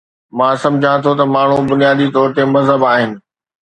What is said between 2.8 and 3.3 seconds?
آهن